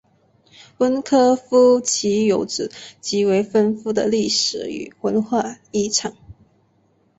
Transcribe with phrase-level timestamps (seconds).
[0.79, 6.15] 温科夫齐有着极为丰富的历史与文化遗产。